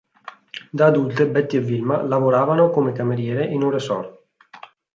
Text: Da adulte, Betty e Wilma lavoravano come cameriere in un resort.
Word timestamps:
Da 0.71 0.87
adulte, 0.87 1.27
Betty 1.29 1.57
e 1.57 1.59
Wilma 1.59 2.01
lavoravano 2.01 2.71
come 2.71 2.91
cameriere 2.91 3.45
in 3.45 3.61
un 3.61 3.69
resort. 3.69 4.21